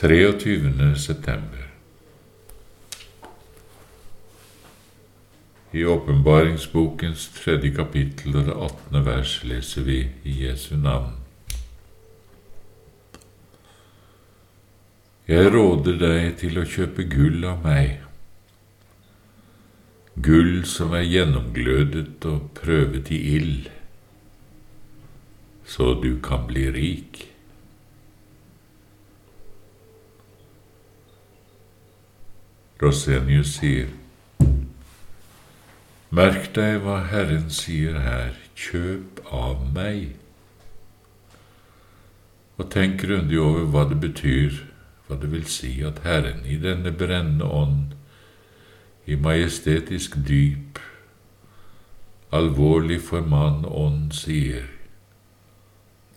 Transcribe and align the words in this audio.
23. 0.00 0.96
september 0.96 1.70
I 5.72 5.84
åpenbaringsbokens 5.84 7.24
tredje 7.34 7.72
kapittel 7.74 8.36
og 8.38 8.44
det 8.46 8.54
attende 8.62 9.00
vers 9.08 9.32
leser 9.42 9.82
vi 9.88 9.96
i 10.22 10.34
Jesu 10.44 10.76
navn. 10.78 11.16
Jeg 15.26 15.50
råder 15.50 15.98
deg 15.98 16.36
til 16.44 16.60
å 16.62 16.66
kjøpe 16.76 17.08
gull 17.10 17.42
av 17.50 17.66
meg, 17.66 17.96
gull 20.14 20.60
som 20.74 20.94
er 20.94 21.08
gjennomglødet 21.08 22.28
og 22.30 22.52
prøvet 22.60 23.10
i 23.10 23.18
ild, 23.32 23.66
så 25.66 25.90
du 25.98 26.12
kan 26.22 26.46
bli 26.46 26.68
rik. 26.78 27.24
Rosenius 32.78 33.56
sier, 33.58 33.88
Merk 36.14 36.52
deg 36.54 36.76
hva 36.84 37.00
Herren 37.10 37.48
sier 37.50 37.96
her, 38.00 38.36
kjøp 38.54 39.18
av 39.34 39.64
meg. 39.74 40.14
Og 42.56 42.68
tenk 42.70 43.00
grundig 43.02 43.40
over 43.42 43.66
hva 43.72 43.82
det 43.90 43.98
betyr, 44.04 44.60
hva 45.08 45.18
det 45.18 45.30
vil 45.32 45.44
si 45.50 45.72
at 45.84 46.00
Herren 46.06 46.46
i 46.46 46.56
denne 46.62 46.92
brennende 46.94 47.48
ånd, 47.50 47.96
i 49.10 49.18
majestetisk 49.18 50.14
dyp, 50.28 50.78
alvorlig 52.30 53.00
formann 53.02 53.64
ånd 53.66 54.14
sier, 54.16 54.70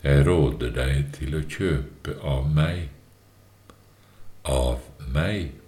Jeg 0.04 0.26
råder 0.26 0.72
deg 0.74 1.12
til 1.18 1.36
å 1.38 1.42
kjøpe 1.46 2.16
av 2.26 2.48
meg, 2.50 2.88
av 4.50 4.82
meg. 5.14 5.61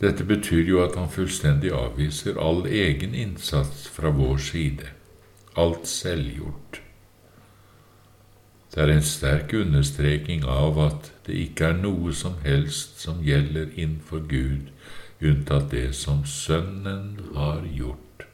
Dette 0.00 0.24
betyr 0.24 0.64
jo 0.64 0.80
at 0.80 0.96
han 0.96 1.10
fullstendig 1.12 1.74
avviser 1.76 2.38
all 2.40 2.64
egen 2.66 3.14
innsats 3.14 3.84
fra 3.92 4.12
vår 4.16 4.38
side, 4.40 4.86
alt 5.60 5.88
selvgjort. 5.88 6.80
Det 8.70 8.82
er 8.82 8.92
en 8.94 9.02
sterk 9.02 9.52
understreking 9.58 10.44
av 10.48 10.78
at 10.78 11.10
det 11.26 11.36
ikke 11.36 11.72
er 11.72 11.80
noe 11.82 12.14
som 12.14 12.38
helst 12.44 13.00
som 13.02 13.18
gjelder 13.26 13.72
innenfor 13.74 14.22
Gud, 14.30 14.70
unntatt 15.20 15.68
det 15.74 15.90
som 15.98 16.22
Sønnen 16.24 17.18
har 17.34 17.66
gjort. 17.66 18.24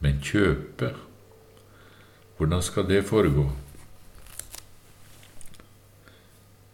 Men 0.00 0.22
kjøpe, 0.24 0.94
hvordan 2.38 2.62
skal 2.64 2.88
det 2.88 3.02
foregå? 3.04 3.50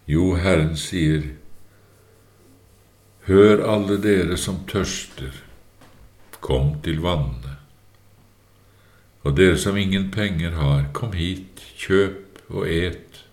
Jo, 0.07 0.37
Herren 0.39 0.77
sier, 0.79 1.33
Hør 3.27 3.59
alle 3.67 3.97
dere 3.99 4.37
som 4.39 4.61
tørster, 4.71 5.35
kom 6.39 6.77
til 6.83 7.01
vannet. 7.03 7.57
Og 9.27 9.35
dere 9.35 9.57
som 9.59 9.75
ingen 9.77 10.13
penger 10.15 10.55
har, 10.55 10.85
kom 10.95 11.11
hit, 11.19 11.59
kjøp 11.75 12.39
og 12.47 12.69
et. 12.71 13.25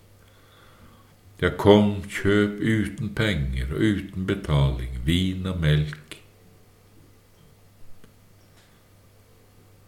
Ja, 1.43 1.51
kom, 1.61 1.99
kjøp 2.09 2.57
uten 2.57 3.11
penger 3.13 3.75
og 3.75 3.85
uten 3.85 4.25
betaling, 4.25 4.97
vin 5.05 5.45
og 5.45 5.61
melk. 5.61 6.17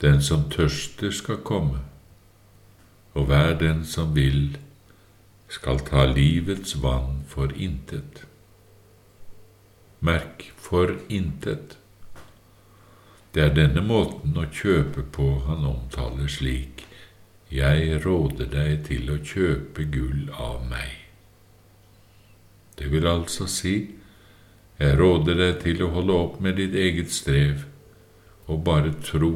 Den 0.06 0.22
som 0.22 0.46
tørster, 0.54 1.10
skal 1.10 1.42
komme, 1.42 1.82
og 3.18 3.26
hver 3.26 3.58
den 3.58 3.82
som 3.90 4.14
vil, 4.14 4.60
skal 5.50 5.82
ta 5.90 6.06
livets 6.14 6.78
vann 6.86 7.24
for 7.26 7.50
intet 7.58 8.28
merk 10.06 10.46
for 10.58 10.96
intet. 11.10 11.78
Det 13.34 13.44
er 13.44 13.56
denne 13.58 13.82
måten 13.84 14.38
å 14.40 14.46
kjøpe 14.48 15.04
på 15.16 15.32
han 15.48 15.66
omtaler 15.68 16.32
slik, 16.32 16.86
Jeg 17.52 18.00
råder 18.04 18.48
deg 18.52 18.88
til 18.88 19.10
å 19.14 19.20
kjøpe 19.22 19.84
gull 19.94 20.32
av 20.34 20.64
meg. 20.66 21.06
Det 22.76 22.90
vil 22.92 23.06
altså 23.08 23.46
si, 23.48 23.76
jeg 24.80 24.98
råder 25.00 25.38
deg 25.40 25.60
til 25.62 25.84
å 25.86 25.92
holde 25.94 26.16
opp 26.26 26.40
med 26.44 26.58
ditt 26.60 26.76
eget 26.76 27.14
strev 27.14 27.64
og 28.52 28.64
bare 28.66 28.92
tro, 29.06 29.36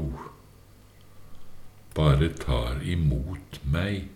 bare 1.95 2.31
tar 2.41 2.81
imot 2.83 3.61
meg. 3.63 4.09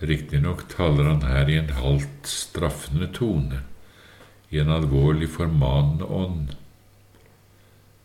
Riktignok 0.00 0.64
taler 0.72 1.04
han 1.04 1.22
her 1.28 1.50
i 1.50 1.58
en 1.60 1.74
halvt 1.76 2.26
straffende 2.26 3.10
tone, 3.12 3.60
i 4.48 4.58
en 4.58 4.72
alvorlig 4.72 5.28
formanende 5.30 6.04
ånd, 6.04 6.54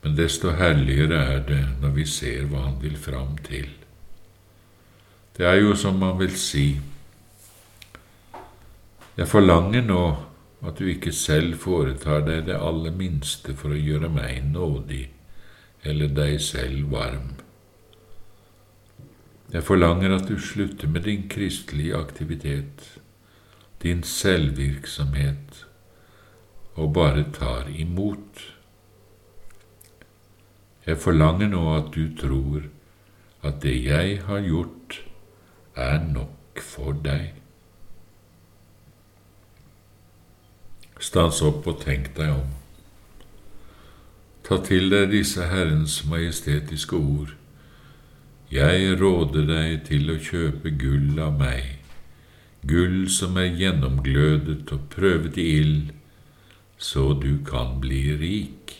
men 0.04 0.18
desto 0.18 0.52
herligere 0.60 1.22
er 1.36 1.40
det 1.48 1.62
når 1.82 1.96
vi 1.96 2.06
ser 2.06 2.44
hva 2.52 2.66
han 2.68 2.76
vil 2.84 2.98
fram 3.00 3.40
til. 3.48 3.72
Det 5.38 5.48
er 5.48 5.62
jo 5.64 5.72
som 5.76 5.98
man 6.00 6.20
vil 6.20 6.36
si, 6.38 6.68
jeg 9.16 9.32
forlanger 9.32 9.88
nå 9.88 10.04
at 10.68 10.80
du 10.80 10.90
ikke 10.92 11.14
selv 11.16 11.56
foretar 11.64 12.26
deg 12.28 12.50
det 12.50 12.60
aller 12.60 12.92
minste 12.96 13.56
for 13.56 13.72
å 13.72 13.80
gjøre 13.80 14.12
meg 14.12 14.44
nådig 14.52 15.06
eller 15.88 16.12
deg 16.12 16.42
selv 16.44 16.92
varm. 16.92 17.36
Jeg 19.54 19.64
forlanger 19.64 20.16
at 20.16 20.28
du 20.28 20.40
slutter 20.42 20.88
med 20.88 21.02
din 21.06 21.28
kristelige 21.30 21.96
aktivitet, 21.96 23.00
din 23.84 24.04
selvvirksomhet, 24.04 25.68
og 26.74 26.94
bare 26.94 27.26
tar 27.34 27.70
imot. 27.70 28.42
Jeg 30.86 30.98
forlanger 30.98 31.48
nå 31.48 31.76
at 31.76 31.94
du 31.96 32.10
tror 32.18 32.66
at 33.44 33.62
det 33.62 33.84
jeg 33.84 34.22
har 34.26 34.42
gjort, 34.42 35.02
er 35.76 36.00
nok 36.04 36.62
for 36.62 36.98
deg. 37.06 37.34
Stans 41.00 41.42
opp 41.46 41.68
og 41.68 41.82
tenk 41.84 42.16
deg 42.18 42.34
om. 42.34 42.54
Ta 44.46 44.58
til 44.66 44.90
deg 44.90 45.12
disse 45.12 45.46
Herrens 45.52 46.02
majestetiske 46.10 46.96
ord 46.96 47.36
jeg 48.54 49.00
råder 49.00 49.48
deg 49.50 49.84
til 49.88 50.12
å 50.14 50.20
kjøpe 50.22 50.74
gull 50.78 51.18
av 51.22 51.40
meg, 51.40 51.80
gull 52.66 53.06
som 53.10 53.38
er 53.42 53.56
gjennomglødet 53.58 54.70
og 54.74 54.88
prøvet 54.94 55.38
i 55.42 55.48
ild, 55.60 55.94
så 56.78 57.14
du 57.18 57.40
kan 57.48 57.80
bli 57.82 58.04
rik. 58.20 58.76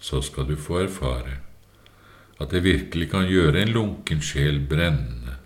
Så 0.00 0.20
skal 0.24 0.48
du 0.48 0.56
få 0.56 0.84
erfare 0.84 1.40
at 2.40 2.50
det 2.50 2.64
virkelig 2.64 3.10
kan 3.12 3.28
gjøre 3.30 3.62
en 3.62 3.72
lunken 3.72 4.20
sjel 4.24 4.58
brennende, 4.68 5.38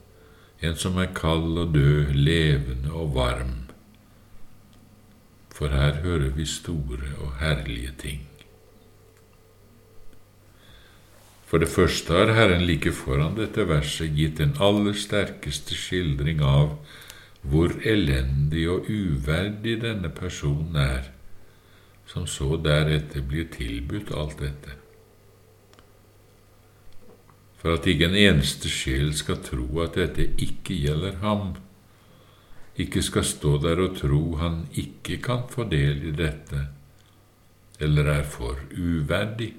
en 0.62 0.74
som 0.78 0.96
er 0.98 1.12
kald 1.14 1.58
og 1.58 1.74
død, 1.74 2.14
levende 2.14 2.94
og 2.94 3.14
varm. 3.14 3.54
For 5.54 5.74
her 5.74 6.00
hører 6.02 6.30
vi 6.34 6.46
store 6.46 7.14
og 7.18 7.38
herlige 7.42 7.92
ting. 7.98 8.26
For 11.48 11.62
det 11.62 11.70
første 11.72 12.12
har 12.12 12.34
Herren 12.36 12.66
like 12.68 12.92
foran 12.92 13.38
dette 13.38 13.64
verset 13.68 14.12
gitt 14.16 14.36
den 14.36 14.50
aller 14.60 14.96
sterkeste 14.96 15.76
skildring 15.78 16.42
av 16.44 16.74
hvor 17.48 17.72
elendig 17.88 18.66
og 18.68 18.88
uverdig 18.90 19.78
denne 19.80 20.10
personen 20.12 20.76
er, 20.76 21.06
som 22.08 22.26
så 22.28 22.58
deretter 22.60 23.24
blir 23.24 23.48
tilbudt 23.54 24.12
alt 24.12 24.42
dette. 24.42 24.74
For 27.58 27.78
at 27.78 27.88
ikke 27.90 28.10
en 28.10 28.18
eneste 28.18 28.70
sjel 28.70 29.14
skal 29.16 29.40
tro 29.46 29.80
at 29.82 29.96
dette 29.96 30.26
ikke 30.36 30.76
gjelder 30.76 31.16
ham, 31.22 31.54
ikke 32.78 33.02
skal 33.02 33.24
stå 33.26 33.56
der 33.64 33.80
og 33.82 33.96
tro 33.98 34.20
han 34.42 34.66
ikke 34.78 35.16
kan 35.24 35.48
få 35.50 35.64
del 35.70 36.04
i 36.10 36.12
dette, 36.14 36.66
eller 37.80 38.12
er 38.18 38.28
for 38.28 38.60
uverdig. 38.76 39.54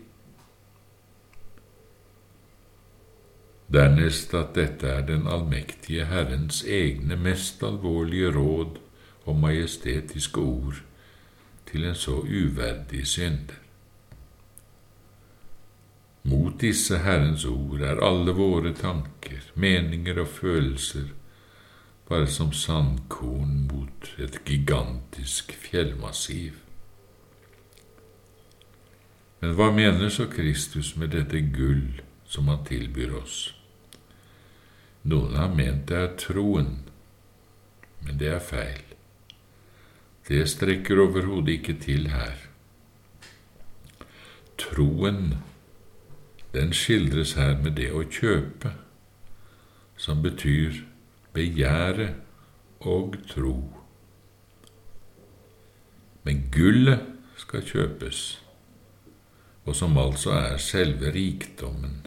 Dernest 3.69 4.33
at 4.33 4.56
dette 4.56 4.88
er 4.88 5.04
den 5.06 5.27
allmektige 5.30 6.07
Herrens 6.10 6.63
egne 6.66 7.16
mest 7.16 7.63
alvorlige 7.63 8.31
råd 8.33 8.80
og 9.25 9.36
majestetiske 9.38 10.42
ord 10.42 10.80
til 11.69 11.86
en 11.86 11.95
så 11.95 12.16
uverdig 12.25 13.06
synder. 13.07 13.60
Mot 16.24 16.62
disse 16.62 16.98
Herrens 16.98 17.45
ord 17.45 17.81
er 17.86 18.01
alle 18.04 18.33
våre 18.33 18.74
tanker, 18.74 19.45
meninger 19.56 20.19
og 20.19 20.27
følelser 20.27 21.13
bare 22.10 22.27
som 22.27 22.51
sandkorn 22.54 23.69
mot 23.69 24.10
et 24.18 24.42
gigantisk 24.45 25.54
fjellmassiv. 25.54 26.57
Men 29.39 29.54
hva 29.56 29.69
mener 29.72 30.10
så 30.10 30.25
Kristus 30.25 30.95
med 30.98 31.13
dette 31.13 31.42
gull 31.54 32.01
som 32.25 32.50
han 32.50 32.65
tilbyr 32.65 33.13
oss. 33.22 33.58
Noen 35.04 35.36
har 35.40 35.51
ment 35.56 35.88
det 35.88 35.98
er 35.98 36.16
troen, 36.19 36.74
men 38.04 38.19
det 38.19 38.34
er 38.34 38.44
feil. 38.44 38.84
Det 40.28 40.44
strekker 40.50 41.00
overhodet 41.01 41.56
ikke 41.57 41.78
til 41.81 42.10
her. 42.12 42.36
Troen, 44.60 45.40
den 46.54 46.74
skildres 46.74 47.34
her 47.40 47.56
med 47.63 47.78
det 47.80 47.90
å 47.96 48.04
kjøpe, 48.04 48.74
som 49.98 50.22
betyr 50.22 50.84
begjære 51.34 52.12
og 52.81 53.18
tro. 53.31 53.56
Men 56.28 56.46
gullet 56.54 57.07
skal 57.40 57.66
kjøpes, 57.66 58.22
og 59.66 59.75
som 59.75 59.98
altså 59.98 60.36
er 60.36 60.57
selve 60.62 61.13
rikdommen, 61.16 62.04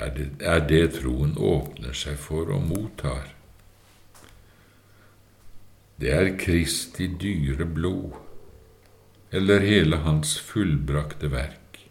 er 0.00 0.14
det, 0.16 0.28
er 0.40 0.64
det 0.68 0.84
troen 1.00 1.36
åpner 1.36 1.96
seg 1.96 2.18
for 2.20 2.50
og 2.54 2.64
mottar. 2.70 3.28
Det 6.00 6.12
er 6.16 6.36
Kristi 6.40 7.10
dyre 7.20 7.66
blod, 7.68 8.14
eller 9.36 9.60
hele 9.60 10.00
Hans 10.06 10.38
fullbrakte 10.40 11.28
verk. 11.32 11.82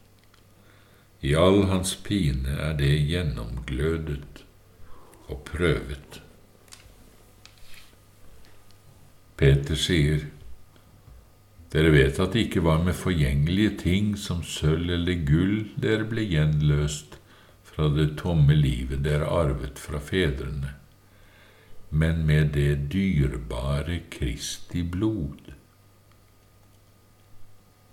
I 1.21 1.35
all 1.35 1.65
Hans 1.69 1.93
pine 2.01 2.55
er 2.57 2.73
det 2.79 2.95
gjennomglødet 3.11 4.43
og 5.29 5.43
prøvet. 5.51 6.21
Peter 9.37 9.77
sier, 9.77 10.25
Dere 11.69 11.91
vet 11.93 12.17
at 12.17 12.33
det 12.33 12.47
ikke 12.47 12.63
var 12.65 12.79
med 12.81 12.97
forgjengelige 12.97 13.75
ting 13.83 14.15
som 14.17 14.41
sølv 14.41 14.89
eller 14.95 15.19
gull 15.27 15.67
dere 15.77 16.07
ble 16.09 16.23
gjenløst 16.25 17.18
fra 17.79 17.95
det 17.95 18.11
tomme 18.19 18.55
livet 18.55 19.03
dere 19.07 19.31
arvet 19.31 19.79
fra 19.79 20.03
fedrene 20.03 20.75
men 21.89 22.25
med 22.25 22.47
det 22.53 22.75
dyrebare 22.75 23.99
Kristi 24.09 24.83
blod. 24.83 25.53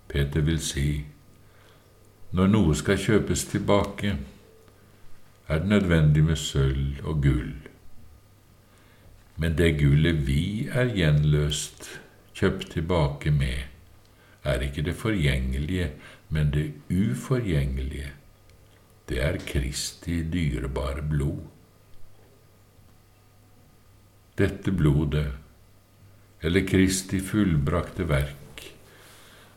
Peter 0.09 0.41
vil 0.41 0.61
si, 0.61 1.05
når 2.37 2.51
noe 2.53 2.75
skal 2.77 3.01
kjøpes 3.01 3.47
tilbake, 3.51 4.17
er 5.49 5.63
det 5.63 5.71
nødvendig 5.71 6.25
med 6.25 6.37
sølv 6.37 7.01
og 7.05 7.23
gull. 7.23 7.55
Men 9.37 9.57
det 9.57 9.79
gullet 9.81 10.27
vi 10.27 10.69
er 10.73 10.93
gjenløst, 10.97 11.89
kjøpt 12.37 12.71
tilbake 12.77 13.31
med, 13.31 13.65
er 14.45 14.63
ikke 14.63 14.83
det 14.83 14.95
forgjengelige, 14.95 15.91
men 16.29 16.53
det 16.53 16.73
uforgjengelige. 16.91 18.13
Det 19.07 19.21
er 19.23 19.39
Kristi 19.39 20.23
dyrebare 20.27 21.03
blod. 21.03 21.45
Dette 24.37 24.73
blodet, 24.75 25.29
eller 26.41 26.67
Kristi 26.67 27.21
fullbrakte 27.25 28.05
verk, 28.11 28.65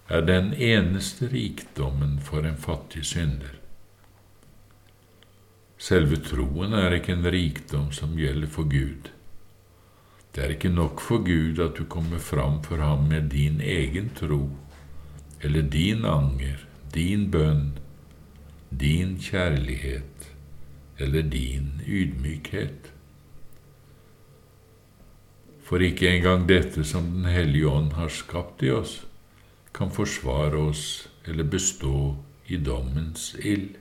er 0.07 0.21
den 0.21 0.53
eneste 0.53 1.27
rikdommen 1.33 2.19
for 2.21 2.45
en 2.45 2.57
fattig 2.57 3.03
synder. 3.09 3.57
Selve 5.79 6.21
troen 6.21 6.73
er 6.75 6.97
ikke 6.97 7.15
en 7.15 7.27
rikdom 7.31 7.91
som 7.95 8.17
gjelder 8.19 8.51
for 8.51 8.69
Gud. 8.69 9.09
Det 10.35 10.45
er 10.45 10.53
ikke 10.53 10.69
nok 10.69 11.01
for 11.01 11.25
Gud 11.25 11.59
at 11.63 11.77
du 11.79 11.85
kommer 11.89 12.21
fram 12.21 12.61
for 12.63 12.77
ham 12.83 13.07
med 13.09 13.31
din 13.33 13.61
egen 13.61 14.11
tro, 14.15 14.49
eller 15.41 15.61
din 15.61 16.05
anger, 16.05 16.67
din 16.93 17.31
bønn, 17.31 17.78
din 18.69 19.17
kjærlighet 19.19 20.31
eller 20.99 21.21
din 21.21 21.81
ydmykhet 21.87 22.93
for 25.69 25.77
ikke 25.85 26.09
engang 26.09 26.47
dette 26.49 26.83
som 26.83 27.11
Den 27.11 27.25
hellige 27.25 27.67
ånd 27.69 27.91
har 27.93 28.09
skapt 28.09 28.63
i 28.63 28.71
oss, 28.73 29.05
kan 29.73 29.91
forsvare 29.91 30.57
oss 30.57 31.09
eller 31.25 31.43
bestå 31.43 32.15
i 32.47 32.57
dommens 32.57 33.35
ild. 33.39 33.75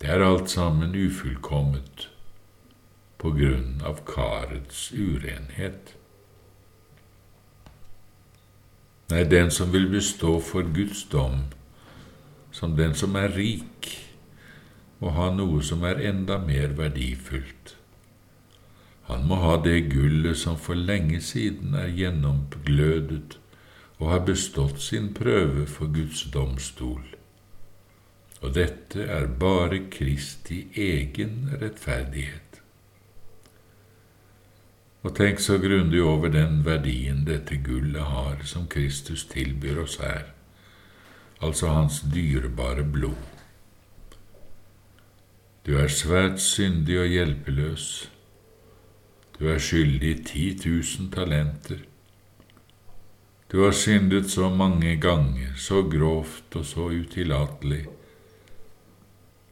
Det 0.00 0.06
er 0.10 0.22
alt 0.22 0.50
sammen 0.50 0.94
ufullkomment 0.94 2.06
på 3.18 3.32
grunn 3.34 3.82
av 3.82 4.04
karets 4.06 4.92
urenhet. 4.92 5.96
Nei, 9.10 9.24
den 9.24 9.50
som 9.50 9.72
vil 9.72 9.88
bestå 9.90 10.38
for 10.40 10.62
Guds 10.76 11.08
dom, 11.10 11.48
som 12.56 12.76
den 12.76 12.96
som 12.96 13.16
er 13.20 13.34
rik, 13.36 13.90
må 15.00 15.12
ha 15.12 15.28
noe 15.34 15.60
som 15.64 15.84
er 15.84 16.00
enda 16.08 16.40
mer 16.40 16.72
verdifullt 16.78 17.76
han 19.06 19.26
må 19.26 19.36
ha 19.38 19.56
det 19.62 19.80
gullet 19.92 20.38
som 20.38 20.56
for 20.58 20.74
lenge 20.74 21.20
siden 21.22 21.76
er 21.78 21.92
gjennomglødet 21.94 23.36
og 23.98 24.08
har 24.10 24.24
bestått 24.26 24.80
sin 24.82 25.12
prøve 25.14 25.66
for 25.70 25.92
Guds 25.94 26.24
domstol. 26.34 27.04
Og 28.42 28.54
dette 28.58 29.06
er 29.06 29.30
bare 29.40 29.84
Kristi 29.90 30.66
egen 30.74 31.52
rettferdighet. 31.54 32.60
Og 35.06 35.14
tenk 35.14 35.38
så 35.40 35.60
grundig 35.62 36.02
over 36.02 36.32
den 36.34 36.64
verdien 36.66 37.22
dette 37.28 37.60
gullet 37.62 38.10
har 38.10 38.42
som 38.42 38.66
Kristus 38.66 39.22
tilbyr 39.30 39.84
oss 39.84 40.00
her, 40.02 40.32
altså 41.42 41.72
Hans 41.74 42.02
dyrebare 42.14 42.84
blod. 42.84 43.16
Du 45.66 45.76
er 45.78 45.88
svært 45.88 46.40
syndig 46.40 47.00
og 47.00 47.10
hjelpeløs 47.10 47.88
du 49.36 49.50
er 49.52 49.60
skyldig 49.60 50.14
ti 50.24 50.46
tusen 50.56 51.10
talenter. 51.12 51.82
Du 53.52 53.60
har 53.62 53.74
syndet 53.76 54.30
så 54.32 54.48
mange 54.48 54.94
ganger, 55.00 55.52
så 55.60 55.82
grovt 55.82 56.56
og 56.56 56.64
så 56.64 56.88
utillatelig. 56.88 57.82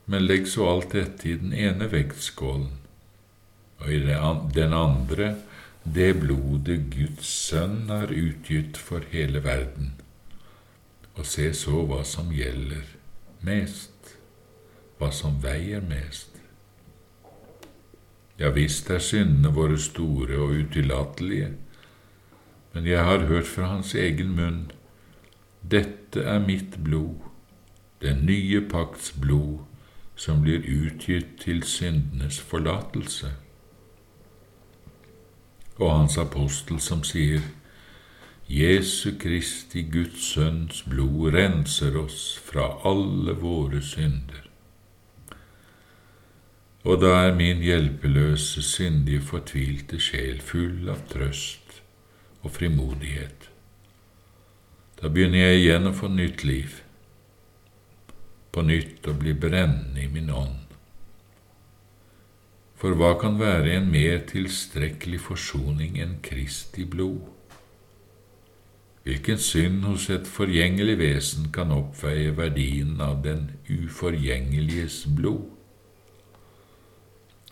Men 0.07 0.25
legg 0.25 0.49
så 0.49 0.71
alt 0.71 0.97
dette 0.97 1.29
i 1.29 1.37
den 1.41 1.53
ene 1.53 1.91
vektskålen, 1.93 2.73
og 3.81 3.93
i 3.93 4.01
den 4.01 4.73
andre 4.77 5.35
det 5.85 6.11
blodet 6.23 6.79
Guds 6.95 7.29
sønn 7.29 7.91
har 7.93 8.09
utgitt 8.09 8.81
for 8.81 9.05
hele 9.13 9.45
verden, 9.45 9.93
og 11.15 11.27
se 11.27 11.51
så 11.55 11.85
hva 11.87 12.03
som 12.07 12.33
gjelder 12.35 12.87
mest, 13.47 14.15
hva 14.99 15.11
som 15.15 15.39
veier 15.43 15.85
mest. 15.85 16.31
Ja 18.39 18.51
visst 18.55 18.91
er 18.91 18.99
syndene 18.99 19.53
våre 19.55 19.79
store 19.79 20.39
og 20.43 20.57
utilatelige, 20.65 21.53
men 22.75 22.87
jeg 22.87 23.05
har 23.05 23.29
hørt 23.29 23.47
fra 23.47 23.69
hans 23.71 23.95
egen 23.95 24.35
munn, 24.35 24.65
dette 25.71 26.21
er 26.21 26.43
mitt 26.43 26.81
blod, 26.85 27.23
den 28.03 28.27
nye 28.27 28.61
pakts 28.69 29.13
blod, 29.21 29.63
som 30.17 30.43
blir 30.43 30.67
utgitt 30.67 31.39
til 31.41 31.63
syndenes 31.63 32.41
forlatelse. 32.41 33.31
Og 35.79 35.91
hans 35.91 36.19
apostel 36.19 36.81
som 36.81 37.03
sier, 37.07 37.43
Jesu 38.49 39.15
Kristi 39.19 39.87
Guds 39.93 40.33
Sønns 40.35 40.83
blod 40.89 41.33
renser 41.35 41.97
oss 41.97 42.35
fra 42.45 42.69
alle 42.85 43.37
våre 43.41 43.81
synder 43.83 44.45
og 46.85 47.01
da 47.01 47.15
er 47.27 47.37
min 47.37 47.63
hjelpeløse, 47.65 48.63
syndige, 48.63 49.23
fortvilte 49.25 50.01
sjel 50.01 50.41
full 50.45 50.91
av 50.93 51.01
trøst 51.09 51.79
og 52.45 52.53
frimodighet. 52.53 53.49
Da 55.01 55.09
begynner 55.09 55.47
jeg 55.49 55.63
igjen 55.63 55.89
å 55.89 55.95
få 55.97 56.11
nytt 56.13 56.45
liv, 56.45 56.83
på 58.53 58.63
nytt 58.63 59.09
å 59.09 59.17
bli 59.17 59.33
brennende 59.33 60.05
i 60.05 60.11
min 60.13 60.29
ånd. 60.31 60.61
For 62.79 62.93
hva 63.01 63.15
kan 63.17 63.41
være 63.41 63.79
en 63.79 63.89
mer 63.89 64.21
tilstrekkelig 64.29 65.23
forsoning 65.25 65.97
enn 66.05 66.19
Kristi 66.27 66.85
blod? 66.85 67.34
Hvilken 69.05 69.39
synd 69.39 69.85
hos 69.85 70.09
et 70.11 70.27
forgjengelig 70.27 70.99
vesen 70.99 71.51
kan 71.53 71.73
oppveie 71.73 72.33
verdien 72.37 73.01
av 73.05 73.21
den 73.25 73.51
uforgjengeliges 73.69 75.05
blod? 75.17 75.51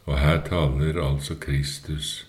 Og 0.04 0.18
her 0.18 0.40
taler 0.46 0.98
altså 1.02 1.36
Kristus 1.40 2.26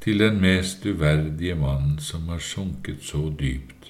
til 0.00 0.18
den 0.18 0.40
mest 0.40 0.86
uverdige 0.86 1.54
mannen 1.54 1.98
som 2.00 2.28
har 2.28 2.40
sunket 2.42 3.04
så 3.06 3.28
dypt 3.40 3.82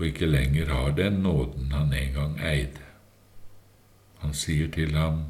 og 0.00 0.06
ikke 0.06 0.26
lenger 0.26 0.72
har 0.72 0.90
den 0.90 1.12
nåden 1.12 1.72
han 1.72 1.92
en 1.92 2.12
gang 2.12 2.38
eide. 2.40 2.86
Han 4.18 4.34
sier 4.34 4.70
til 4.70 4.96
ham, 4.96 5.24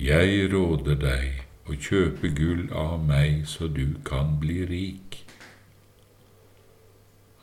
Jeg 0.00 0.52
råder 0.52 0.94
deg 1.00 1.44
å 1.70 1.76
kjøpe 1.80 2.28
gull 2.36 2.66
av 2.72 2.98
meg 3.06 3.46
så 3.48 3.68
du 3.68 3.94
kan 4.04 4.36
bli 4.40 4.64
rik. 4.66 5.23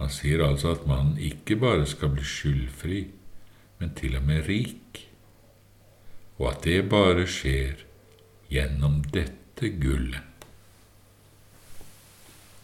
Han 0.01 0.10
sier 0.10 0.41
altså 0.41 0.72
at 0.74 0.88
mannen 0.89 1.20
ikke 1.22 1.60
bare 1.62 1.86
skal 1.86 2.10
bli 2.15 2.25
skyldfri, 2.25 3.01
men 3.77 3.93
til 3.98 4.17
og 4.17 4.25
med 4.25 4.48
rik, 4.48 5.03
og 6.39 6.48
at 6.55 6.63
det 6.65 6.89
bare 6.89 7.27
skjer 7.29 7.84
gjennom 8.50 9.03
dette 9.13 9.70
gullet. 9.77 10.30